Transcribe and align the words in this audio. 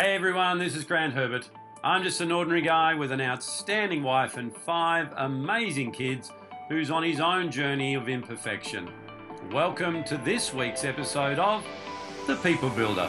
Hey 0.00 0.14
everyone, 0.14 0.60
this 0.60 0.76
is 0.76 0.84
Grant 0.84 1.12
Herbert. 1.12 1.50
I'm 1.82 2.04
just 2.04 2.20
an 2.20 2.30
ordinary 2.30 2.60
guy 2.60 2.94
with 2.94 3.10
an 3.10 3.20
outstanding 3.20 4.04
wife 4.04 4.36
and 4.36 4.56
five 4.56 5.12
amazing 5.16 5.90
kids 5.90 6.30
who's 6.68 6.88
on 6.88 7.02
his 7.02 7.18
own 7.18 7.50
journey 7.50 7.94
of 7.94 8.08
imperfection. 8.08 8.88
Welcome 9.50 10.04
to 10.04 10.16
this 10.18 10.54
week's 10.54 10.84
episode 10.84 11.40
of 11.40 11.66
The 12.28 12.36
People 12.36 12.70
Builder. 12.70 13.08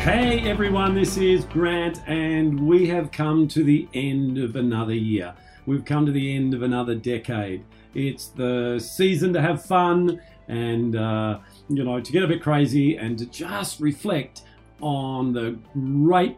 Hey 0.00 0.40
everyone, 0.50 0.96
this 0.96 1.16
is 1.16 1.44
Grant, 1.44 2.00
and 2.08 2.66
we 2.66 2.88
have 2.88 3.12
come 3.12 3.46
to 3.46 3.62
the 3.62 3.86
end 3.94 4.38
of 4.38 4.56
another 4.56 4.94
year. 4.94 5.34
We've 5.66 5.84
come 5.84 6.04
to 6.04 6.10
the 6.10 6.34
end 6.34 6.52
of 6.52 6.62
another 6.62 6.96
decade. 6.96 7.64
It's 7.94 8.28
the 8.28 8.78
season 8.78 9.32
to 9.32 9.42
have 9.42 9.64
fun 9.64 10.20
and, 10.48 10.96
uh, 10.96 11.38
you 11.68 11.84
know, 11.84 12.00
to 12.00 12.12
get 12.12 12.22
a 12.22 12.26
bit 12.26 12.42
crazy 12.42 12.96
and 12.96 13.18
to 13.18 13.26
just 13.26 13.80
reflect 13.80 14.42
on 14.80 15.32
the 15.32 15.58
great 15.74 16.36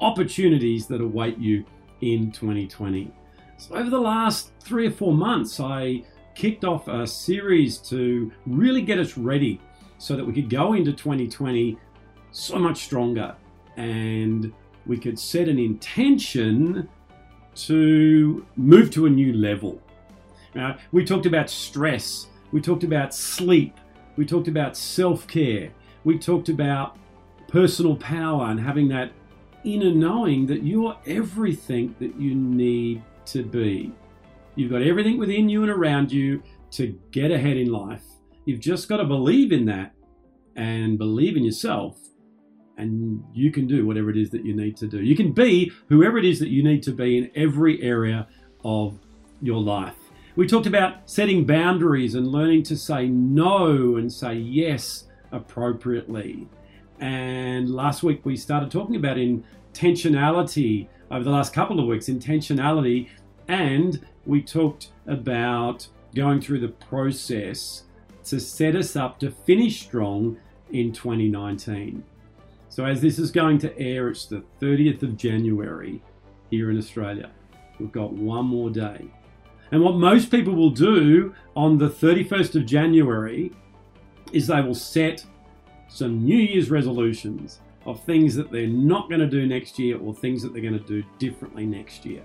opportunities 0.00 0.86
that 0.86 1.00
await 1.00 1.38
you 1.38 1.64
in 2.00 2.32
2020. 2.32 3.12
So, 3.56 3.76
over 3.76 3.90
the 3.90 4.00
last 4.00 4.52
three 4.60 4.86
or 4.86 4.90
four 4.90 5.12
months, 5.12 5.60
I 5.60 6.02
kicked 6.34 6.64
off 6.64 6.88
a 6.88 7.06
series 7.06 7.78
to 7.78 8.32
really 8.46 8.82
get 8.82 8.98
us 8.98 9.16
ready 9.16 9.60
so 9.98 10.16
that 10.16 10.24
we 10.24 10.32
could 10.32 10.50
go 10.50 10.72
into 10.72 10.92
2020 10.92 11.78
so 12.32 12.58
much 12.58 12.84
stronger 12.84 13.36
and 13.76 14.52
we 14.86 14.98
could 14.98 15.18
set 15.18 15.48
an 15.48 15.58
intention 15.58 16.88
to 17.54 18.46
move 18.56 18.90
to 18.90 19.06
a 19.06 19.10
new 19.10 19.32
level. 19.34 19.80
Uh, 20.58 20.74
we 20.92 21.04
talked 21.04 21.26
about 21.26 21.48
stress. 21.48 22.26
We 22.52 22.60
talked 22.60 22.84
about 22.84 23.14
sleep. 23.14 23.78
We 24.16 24.26
talked 24.26 24.48
about 24.48 24.76
self 24.76 25.26
care. 25.26 25.70
We 26.04 26.18
talked 26.18 26.48
about 26.48 26.98
personal 27.48 27.96
power 27.96 28.46
and 28.46 28.60
having 28.60 28.88
that 28.88 29.12
inner 29.64 29.92
knowing 29.92 30.46
that 30.46 30.62
you're 30.62 30.96
everything 31.06 31.94
that 32.00 32.18
you 32.20 32.34
need 32.34 33.02
to 33.26 33.44
be. 33.44 33.92
You've 34.54 34.70
got 34.70 34.82
everything 34.82 35.18
within 35.18 35.48
you 35.48 35.62
and 35.62 35.70
around 35.70 36.12
you 36.12 36.42
to 36.72 36.98
get 37.10 37.30
ahead 37.30 37.56
in 37.56 37.70
life. 37.70 38.02
You've 38.44 38.60
just 38.60 38.88
got 38.88 38.96
to 38.98 39.04
believe 39.04 39.52
in 39.52 39.66
that 39.66 39.94
and 40.56 40.98
believe 40.98 41.36
in 41.36 41.44
yourself, 41.44 41.98
and 42.76 43.24
you 43.32 43.50
can 43.52 43.66
do 43.66 43.86
whatever 43.86 44.10
it 44.10 44.16
is 44.16 44.30
that 44.30 44.44
you 44.44 44.54
need 44.54 44.76
to 44.78 44.86
do. 44.86 45.00
You 45.00 45.16
can 45.16 45.32
be 45.32 45.72
whoever 45.88 46.18
it 46.18 46.24
is 46.24 46.38
that 46.40 46.48
you 46.48 46.62
need 46.62 46.82
to 46.82 46.92
be 46.92 47.16
in 47.16 47.30
every 47.34 47.82
area 47.82 48.26
of 48.64 48.98
your 49.40 49.60
life. 49.60 50.01
We 50.34 50.46
talked 50.46 50.66
about 50.66 51.10
setting 51.10 51.44
boundaries 51.44 52.14
and 52.14 52.26
learning 52.26 52.62
to 52.64 52.76
say 52.76 53.06
no 53.06 53.96
and 53.96 54.10
say 54.10 54.34
yes 54.34 55.04
appropriately. 55.30 56.48
And 56.98 57.68
last 57.68 58.02
week 58.02 58.24
we 58.24 58.36
started 58.36 58.70
talking 58.70 58.96
about 58.96 59.18
intentionality 59.18 60.88
over 61.10 61.22
the 61.22 61.30
last 61.30 61.52
couple 61.52 61.78
of 61.78 61.86
weeks, 61.86 62.06
intentionality, 62.06 63.10
and 63.46 64.00
we 64.24 64.40
talked 64.40 64.88
about 65.06 65.88
going 66.14 66.40
through 66.40 66.60
the 66.60 66.68
process 66.68 67.82
to 68.24 68.40
set 68.40 68.74
us 68.74 68.96
up 68.96 69.18
to 69.20 69.30
finish 69.30 69.82
strong 69.82 70.38
in 70.70 70.92
2019. 70.92 72.04
So, 72.70 72.86
as 72.86 73.02
this 73.02 73.18
is 73.18 73.30
going 73.30 73.58
to 73.58 73.78
air, 73.78 74.08
it's 74.08 74.24
the 74.24 74.44
30th 74.62 75.02
of 75.02 75.18
January 75.18 76.00
here 76.50 76.70
in 76.70 76.78
Australia. 76.78 77.30
We've 77.78 77.92
got 77.92 78.14
one 78.14 78.46
more 78.46 78.70
day. 78.70 79.10
And 79.72 79.82
what 79.82 79.96
most 79.96 80.30
people 80.30 80.54
will 80.54 80.70
do 80.70 81.34
on 81.56 81.78
the 81.78 81.88
31st 81.88 82.56
of 82.56 82.66
January 82.66 83.50
is 84.32 84.46
they 84.46 84.60
will 84.60 84.74
set 84.74 85.24
some 85.88 86.24
New 86.24 86.36
Year's 86.36 86.70
resolutions 86.70 87.60
of 87.86 88.04
things 88.04 88.34
that 88.34 88.52
they're 88.52 88.66
not 88.66 89.08
going 89.08 89.20
to 89.20 89.26
do 89.26 89.46
next 89.46 89.78
year 89.78 89.98
or 89.98 90.14
things 90.14 90.42
that 90.42 90.52
they're 90.52 90.62
going 90.62 90.78
to 90.78 90.86
do 90.86 91.02
differently 91.18 91.66
next 91.66 92.04
year. 92.04 92.22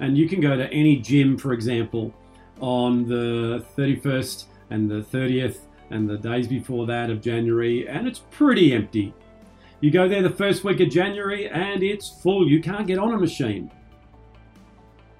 And 0.00 0.16
you 0.16 0.28
can 0.28 0.40
go 0.40 0.54
to 0.56 0.70
any 0.70 0.96
gym, 0.96 1.38
for 1.38 1.52
example, 1.52 2.14
on 2.60 3.08
the 3.08 3.64
31st 3.76 4.44
and 4.70 4.90
the 4.90 5.00
30th 5.00 5.58
and 5.90 6.08
the 6.08 6.18
days 6.18 6.46
before 6.46 6.86
that 6.86 7.10
of 7.10 7.20
January, 7.20 7.88
and 7.88 8.06
it's 8.06 8.20
pretty 8.30 8.74
empty. 8.74 9.14
You 9.80 9.90
go 9.90 10.08
there 10.08 10.22
the 10.22 10.30
first 10.30 10.64
week 10.64 10.80
of 10.80 10.90
January 10.90 11.48
and 11.48 11.82
it's 11.82 12.08
full. 12.08 12.48
You 12.48 12.62
can't 12.62 12.86
get 12.86 12.98
on 12.98 13.12
a 13.12 13.18
machine. 13.18 13.70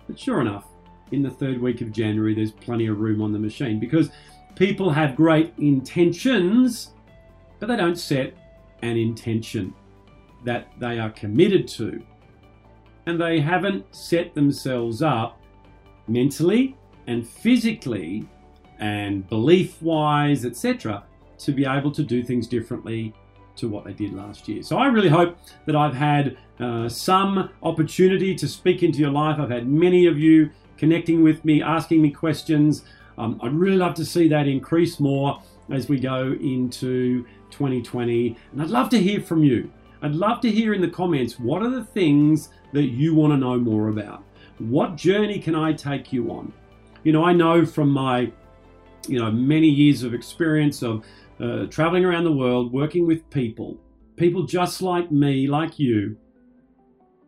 But 0.07 0.19
sure 0.19 0.41
enough, 0.41 0.67
in 1.13 1.23
the 1.23 1.31
third 1.31 1.61
week 1.61 1.81
of 1.81 1.93
January, 1.93 2.35
there's 2.35 2.53
plenty 2.53 2.87
of 2.87 3.01
room 3.01 3.23
on 3.23 3.33
the 3.33 3.39
machine 3.39 3.79
because 3.79 4.11
people 4.55 4.91
have 4.91 5.17
great 5.17 5.53
intentions, 5.59 6.93
but 7.59 7.69
they 7.69 7.77
don't 7.77 7.99
set 7.99 8.35
an 8.83 8.97
intention 8.97 9.73
that 10.45 10.69
they 10.79 10.99
are 10.99 11.11
committed 11.11 11.69
to. 11.69 12.03
And 13.07 13.21
they 13.21 13.41
haven't 13.41 13.95
set 13.95 14.35
themselves 14.35 15.01
up 15.01 15.41
mentally 16.09 16.77
and 17.07 17.27
physically 17.27 18.29
and 18.79 19.29
belief 19.29 19.81
wise, 19.81 20.45
etc., 20.45 21.05
to 21.39 21.53
be 21.53 21.65
able 21.65 21.91
to 21.93 22.03
do 22.03 22.23
things 22.23 22.47
differently 22.47 23.15
to 23.57 23.69
what 23.69 23.85
they 23.85 23.93
did 23.93 24.13
last 24.13 24.49
year. 24.49 24.63
So 24.63 24.77
I 24.77 24.87
really 24.87 25.09
hope 25.09 25.39
that 25.67 25.77
I've 25.77 25.95
had 25.95 26.37
uh, 26.61 26.89
some 26.89 27.51
opportunity 27.63 28.35
to 28.35 28.49
speak 28.49 28.83
into 28.83 28.99
your 28.99 29.11
life. 29.11 29.39
I've 29.39 29.51
had 29.51 29.67
many 29.67 30.07
of 30.07 30.19
you 30.19 30.51
connecting 30.77 31.23
with 31.23 31.45
me, 31.45 31.63
asking 31.63 32.03
me 32.03 32.11
questions. 32.11 32.85
Um, 33.19 33.41
I'd 33.43 33.55
really 33.55 33.77
love 33.77 33.95
to 33.95 34.05
see 34.05 34.29
that 34.29 34.47
increase 34.47 35.01
more 35.01 35.43
as 35.71 35.89
we 35.89 35.99
go 35.99 36.37
into 36.41 37.25
2020. 37.51 38.37
And 38.53 38.63
I'd 38.63 38.71
love 38.71 38.89
to 38.91 39.03
hear 39.03 39.21
from 39.21 39.43
you. 39.43 39.71
I'd 40.03 40.15
love 40.15 40.41
to 40.43 40.51
hear 40.51 40.75
in 40.75 40.81
the 40.81 40.89
comments 40.89 41.39
what 41.39 41.63
are 41.63 41.71
the 41.71 41.85
things 41.85 42.51
that 42.73 42.85
you 42.85 43.15
want 43.15 43.33
to 43.33 43.37
know 43.37 43.59
more 43.59 43.89
about? 43.89 44.23
What 44.59 44.97
journey 44.97 45.39
can 45.39 45.55
I 45.55 45.73
take 45.73 46.13
you 46.13 46.31
on? 46.31 46.53
You 47.05 47.13
know, 47.13 47.25
I 47.25 47.33
know 47.33 47.65
from 47.65 47.91
my, 47.91 48.33
you 49.09 49.19
know, 49.19 49.31
many 49.31 49.69
years 49.69 50.03
of 50.03 50.15
experience 50.15 50.83
of 50.83 51.05
uh, 51.41 51.67
traveling 51.67 52.05
around 52.05 52.25
the 52.25 52.33
world, 52.33 52.73
working 52.73 53.07
with 53.07 53.29
people, 53.31 53.79
people 54.17 54.45
just 54.45 54.83
like 54.83 55.11
me, 55.11 55.47
like 55.47 55.79
you, 55.79 56.17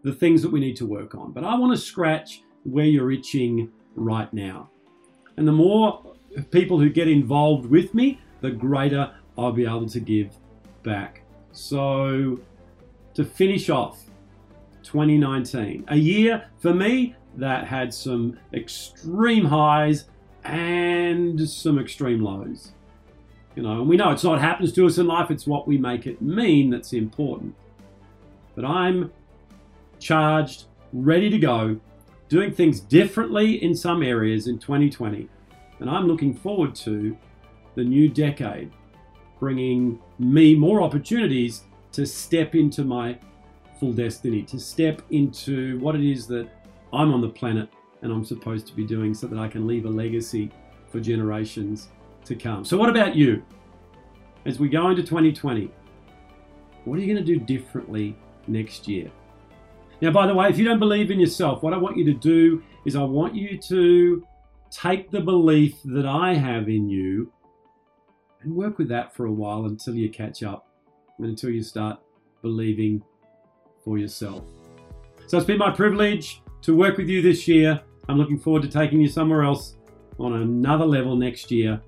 the 0.02 0.12
things 0.12 0.42
that 0.42 0.50
we 0.50 0.60
need 0.60 0.76
to 0.76 0.86
work 0.86 1.14
on. 1.14 1.32
But 1.32 1.44
I 1.44 1.56
want 1.56 1.72
to 1.72 1.78
scratch 1.78 2.42
where 2.64 2.84
you're 2.84 3.12
itching 3.12 3.70
right 3.94 4.32
now. 4.32 4.70
And 5.36 5.46
the 5.46 5.52
more 5.52 6.14
people 6.50 6.78
who 6.78 6.90
get 6.90 7.08
involved 7.08 7.66
with 7.66 7.94
me, 7.94 8.20
the 8.40 8.50
greater 8.50 9.14
I'll 9.36 9.52
be 9.52 9.64
able 9.64 9.88
to 9.88 10.00
give 10.00 10.34
back. 10.82 11.22
So, 11.52 12.40
to 13.14 13.24
finish 13.24 13.70
off 13.70 14.04
2019, 14.82 15.84
a 15.88 15.96
year 15.96 16.48
for 16.58 16.74
me 16.74 17.14
that 17.36 17.66
had 17.66 17.94
some 17.94 18.38
extreme 18.52 19.44
highs 19.44 20.06
and 20.44 21.48
some 21.48 21.78
extreme 21.78 22.20
lows. 22.20 22.72
You 23.54 23.62
know, 23.62 23.80
and 23.80 23.88
we 23.88 23.96
know 23.96 24.10
it's 24.10 24.24
not 24.24 24.32
what 24.32 24.40
happens 24.40 24.72
to 24.74 24.86
us 24.86 24.98
in 24.98 25.06
life, 25.06 25.30
it's 25.30 25.46
what 25.46 25.66
we 25.66 25.78
make 25.78 26.06
it 26.06 26.22
mean 26.22 26.70
that's 26.70 26.92
important. 26.92 27.54
But 28.54 28.64
I'm 28.64 29.12
charged, 29.98 30.64
ready 30.92 31.30
to 31.30 31.38
go 31.38 31.80
doing 32.28 32.52
things 32.52 32.80
differently 32.80 33.62
in 33.62 33.74
some 33.74 34.02
areas 34.02 34.46
in 34.46 34.58
2020. 34.58 35.28
And 35.80 35.90
I'm 35.90 36.06
looking 36.06 36.34
forward 36.34 36.74
to 36.76 37.16
the 37.74 37.84
new 37.84 38.08
decade 38.08 38.72
bringing 39.38 39.98
me 40.18 40.54
more 40.54 40.82
opportunities 40.82 41.62
to 41.92 42.04
step 42.04 42.54
into 42.54 42.84
my 42.84 43.18
full 43.78 43.92
destiny, 43.92 44.42
to 44.42 44.58
step 44.58 45.02
into 45.10 45.78
what 45.78 45.94
it 45.94 46.04
is 46.04 46.26
that 46.26 46.48
I'm 46.92 47.12
on 47.12 47.20
the 47.20 47.28
planet 47.28 47.68
and 48.02 48.12
I'm 48.12 48.24
supposed 48.24 48.66
to 48.68 48.74
be 48.74 48.84
doing 48.84 49.14
so 49.14 49.26
that 49.26 49.38
I 49.38 49.48
can 49.48 49.66
leave 49.66 49.84
a 49.84 49.88
legacy 49.88 50.50
for 50.90 51.00
generations 51.00 51.88
to 52.24 52.34
come. 52.34 52.64
So, 52.64 52.76
what 52.76 52.88
about 52.88 53.14
you? 53.14 53.44
As 54.44 54.58
we 54.58 54.68
go 54.68 54.88
into 54.90 55.02
2020, 55.02 55.70
what 56.84 56.98
are 56.98 57.02
you 57.02 57.12
going 57.12 57.24
to 57.24 57.38
do 57.38 57.38
differently 57.38 58.16
next 58.46 58.88
year? 58.88 59.10
Now, 60.00 60.12
by 60.12 60.26
the 60.26 60.34
way, 60.34 60.48
if 60.48 60.58
you 60.58 60.64
don't 60.64 60.78
believe 60.78 61.10
in 61.10 61.18
yourself, 61.18 61.62
what 61.62 61.74
I 61.74 61.76
want 61.76 61.96
you 61.96 62.04
to 62.04 62.14
do 62.14 62.62
is 62.84 62.94
I 62.94 63.02
want 63.02 63.34
you 63.34 63.58
to 63.58 64.24
take 64.70 65.10
the 65.10 65.20
belief 65.20 65.76
that 65.84 66.06
I 66.06 66.34
have 66.34 66.68
in 66.68 66.88
you 66.88 67.32
and 68.42 68.54
work 68.54 68.78
with 68.78 68.88
that 68.88 69.14
for 69.16 69.26
a 69.26 69.32
while 69.32 69.64
until 69.64 69.94
you 69.94 70.08
catch 70.08 70.42
up 70.42 70.68
and 71.18 71.26
until 71.26 71.50
you 71.50 71.62
start 71.62 71.98
believing 72.42 73.02
for 73.84 73.98
yourself. 73.98 74.44
So 75.26 75.36
it's 75.36 75.46
been 75.46 75.58
my 75.58 75.70
privilege 75.70 76.42
to 76.62 76.76
work 76.76 76.96
with 76.96 77.08
you 77.08 77.20
this 77.20 77.48
year. 77.48 77.80
I'm 78.08 78.18
looking 78.18 78.38
forward 78.38 78.62
to 78.62 78.68
taking 78.68 79.00
you 79.00 79.08
somewhere 79.08 79.42
else 79.42 79.76
on 80.18 80.34
another 80.34 80.86
level 80.86 81.16
next 81.16 81.50
year. 81.50 81.80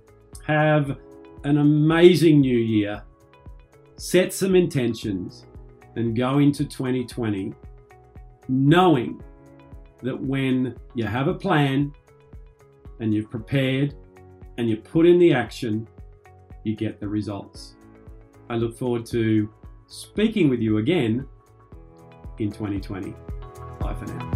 Have 0.46 0.98
an 1.44 1.58
amazing 1.58 2.40
new 2.40 2.58
year. 2.58 3.02
Set 3.96 4.32
some 4.32 4.54
intentions 4.54 5.46
and 5.96 6.16
go 6.16 6.38
into 6.38 6.64
2020 6.64 7.54
knowing 8.50 9.22
that 10.02 10.20
when 10.20 10.76
you 10.94 11.04
have 11.04 11.28
a 11.28 11.34
plan 11.34 11.92
and 13.00 13.14
you've 13.14 13.30
prepared 13.30 13.94
and 14.58 14.68
you 14.68 14.76
put 14.76 15.06
in 15.06 15.18
the 15.18 15.32
action, 15.32 15.86
you 16.64 16.74
get 16.74 17.00
the 17.00 17.08
results. 17.08 17.74
I 18.48 18.56
look 18.56 18.76
forward 18.76 19.06
to 19.06 19.48
speaking 19.86 20.48
with 20.48 20.60
you 20.60 20.78
again 20.78 21.26
in 22.38 22.50
2020. 22.50 23.14
Bye 23.78 23.94
for 23.94 24.06
now. 24.06 24.30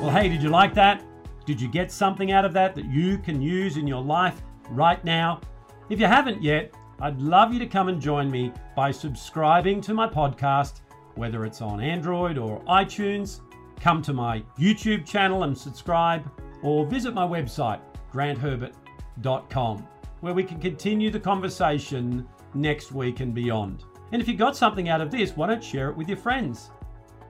Well, 0.00 0.10
hey, 0.10 0.28
did 0.28 0.42
you 0.42 0.50
like 0.50 0.74
that? 0.74 1.04
Did 1.46 1.60
you 1.60 1.68
get 1.68 1.92
something 1.92 2.32
out 2.32 2.44
of 2.44 2.52
that 2.54 2.74
that 2.74 2.86
you 2.86 3.18
can 3.18 3.40
use 3.40 3.76
in 3.76 3.86
your 3.86 4.02
life 4.02 4.42
right 4.70 5.02
now? 5.04 5.40
If 5.88 6.00
you 6.00 6.06
haven't 6.06 6.42
yet, 6.42 6.74
I'd 7.00 7.20
love 7.20 7.52
you 7.52 7.58
to 7.60 7.66
come 7.66 7.88
and 7.88 8.00
join 8.00 8.30
me 8.30 8.52
by 8.74 8.90
subscribing 8.90 9.80
to 9.82 9.94
my 9.94 10.08
podcast, 10.08 10.80
whether 11.16 11.44
it's 11.44 11.60
on 11.60 11.80
Android 11.80 12.38
or 12.38 12.60
iTunes. 12.64 13.40
Come 13.80 14.00
to 14.02 14.12
my 14.12 14.42
YouTube 14.58 15.04
channel 15.04 15.42
and 15.42 15.56
subscribe, 15.56 16.30
or 16.62 16.86
visit 16.86 17.12
my 17.12 17.26
website, 17.26 17.80
grantherbert.com, 18.12 19.86
where 20.20 20.34
we 20.34 20.44
can 20.44 20.58
continue 20.60 21.10
the 21.10 21.20
conversation 21.20 22.26
next 22.54 22.92
week 22.92 23.20
and 23.20 23.34
beyond. 23.34 23.84
And 24.12 24.22
if 24.22 24.28
you 24.28 24.34
got 24.34 24.56
something 24.56 24.88
out 24.88 25.00
of 25.00 25.10
this, 25.10 25.36
why 25.36 25.48
don't 25.48 25.62
share 25.62 25.90
it 25.90 25.96
with 25.96 26.08
your 26.08 26.16
friends? 26.16 26.70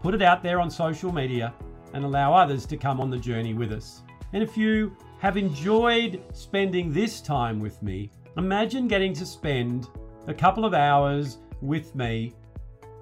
Put 0.00 0.14
it 0.14 0.22
out 0.22 0.42
there 0.42 0.60
on 0.60 0.70
social 0.70 1.10
media 1.10 1.54
and 1.94 2.04
allow 2.04 2.34
others 2.34 2.66
to 2.66 2.76
come 2.76 3.00
on 3.00 3.10
the 3.10 3.18
journey 3.18 3.54
with 3.54 3.72
us. 3.72 4.02
And 4.32 4.42
if 4.42 4.56
you 4.56 4.96
have 5.18 5.36
enjoyed 5.36 6.22
spending 6.32 6.92
this 6.92 7.20
time 7.20 7.58
with 7.58 7.82
me, 7.82 8.10
imagine 8.36 8.86
getting 8.86 9.14
to 9.14 9.26
spend 9.26 9.88
a 10.26 10.34
couple 10.34 10.64
of 10.64 10.74
hours 10.74 11.38
with 11.62 11.94
me 11.94 12.34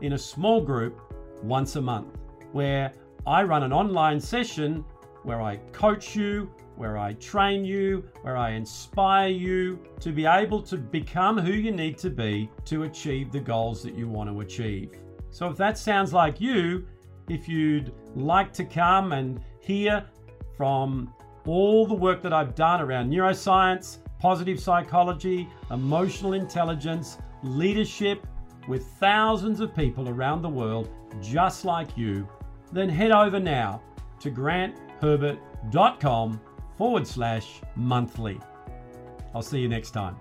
in 0.00 0.14
a 0.14 0.18
small 0.18 0.60
group 0.60 1.00
once 1.42 1.76
a 1.76 1.82
month, 1.82 2.18
where 2.52 2.92
I 3.26 3.42
run 3.42 3.62
an 3.62 3.72
online 3.72 4.20
session 4.20 4.84
where 5.24 5.40
I 5.40 5.56
coach 5.72 6.14
you, 6.14 6.50
where 6.76 6.98
I 6.98 7.14
train 7.14 7.64
you, 7.64 8.04
where 8.22 8.36
I 8.36 8.50
inspire 8.50 9.28
you 9.28 9.78
to 10.00 10.12
be 10.12 10.26
able 10.26 10.60
to 10.62 10.76
become 10.76 11.38
who 11.38 11.52
you 11.52 11.72
need 11.72 11.98
to 11.98 12.10
be 12.10 12.50
to 12.66 12.82
achieve 12.82 13.32
the 13.32 13.40
goals 13.40 13.82
that 13.82 13.94
you 13.94 14.08
want 14.08 14.30
to 14.30 14.40
achieve. 14.40 14.92
So, 15.30 15.48
if 15.48 15.56
that 15.56 15.78
sounds 15.78 16.12
like 16.12 16.40
you, 16.40 16.86
if 17.28 17.48
you'd 17.48 17.92
like 18.14 18.52
to 18.52 18.64
come 18.64 19.12
and 19.12 19.40
hear 19.60 20.04
from 20.56 21.12
all 21.46 21.86
the 21.86 21.94
work 21.94 22.22
that 22.22 22.32
I've 22.32 22.54
done 22.54 22.80
around 22.80 23.10
neuroscience, 23.10 23.98
positive 24.18 24.60
psychology, 24.60 25.48
emotional 25.70 26.34
intelligence, 26.34 27.18
leadership 27.42 28.26
with 28.68 28.86
thousands 28.98 29.60
of 29.60 29.74
people 29.74 30.08
around 30.08 30.42
the 30.42 30.48
world 30.48 30.88
just 31.20 31.64
like 31.64 31.96
you, 31.96 32.28
then 32.72 32.88
head 32.88 33.10
over 33.10 33.38
now 33.38 33.82
to 34.20 34.30
grantherbert.com 34.30 36.40
forward 36.76 37.06
slash 37.06 37.60
monthly. 37.76 38.40
I'll 39.34 39.42
see 39.42 39.60
you 39.60 39.68
next 39.68 39.90
time. 39.90 40.16